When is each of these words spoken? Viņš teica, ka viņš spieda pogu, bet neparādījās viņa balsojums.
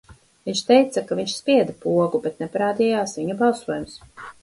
Viņš 0.49 0.61
teica, 0.69 1.03
ka 1.11 1.17
viņš 1.19 1.35
spieda 1.43 1.77
pogu, 1.85 2.25
bet 2.27 2.43
neparādījās 2.47 3.17
viņa 3.23 3.41
balsojums. 3.47 4.05